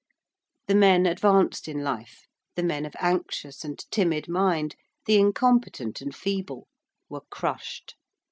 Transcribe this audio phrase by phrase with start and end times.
[0.65, 6.15] The men advanced in life; the men of anxious and timid mind; the incompetent and
[6.15, 6.67] feeble:
[7.07, 7.93] were crushed.